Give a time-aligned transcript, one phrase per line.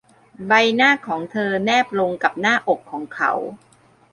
[0.47, 3.31] ใบหน้าของเธอแนบลงกับหน้าอกของเขา